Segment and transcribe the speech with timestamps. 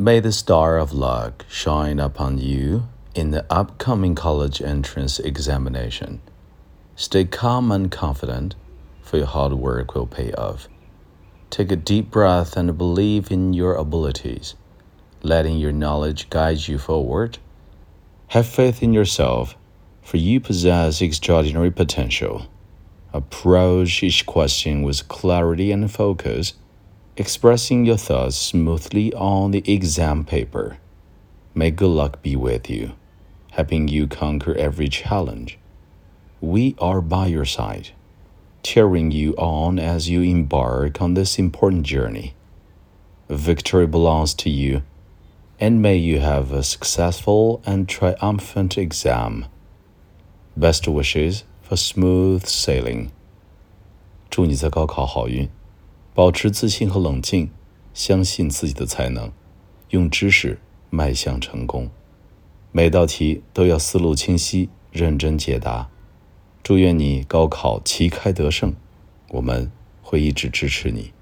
[0.00, 6.22] May the star of luck shine upon you in the upcoming college entrance examination.
[6.96, 8.54] Stay calm and confident,
[9.02, 10.68] for your hard work will pay off.
[11.50, 14.54] Take a deep breath and believe in your abilities,
[15.22, 17.36] letting your knowledge guide you forward.
[18.28, 19.54] Have faith in yourself,
[20.00, 22.46] for you possess extraordinary potential.
[23.12, 26.54] Approach each question with clarity and focus,
[27.17, 30.77] expressing your thoughts smoothly on the exam paper.
[31.53, 32.93] May good luck be with you,
[33.51, 35.57] helping you conquer every challenge.
[36.41, 37.91] We are by your side,
[38.63, 42.33] cheering you on as you embark on this important journey.
[43.29, 44.83] Victory belongs to you,
[45.59, 49.45] and may you have a successful and triumphant exam.
[50.57, 53.11] Best wishes for smooth sailing.
[54.29, 55.49] 祝你在高考好运，
[56.12, 57.50] 保持自信和冷静，
[57.94, 59.32] 相信自己的才能，
[59.90, 60.58] 用知识
[60.90, 61.88] 迈向成功。
[62.72, 65.88] 每道题都要思路清晰，认真解答。
[66.62, 68.74] 祝愿你高考旗开得胜，
[69.30, 69.70] 我们
[70.02, 71.12] 会一直支持你。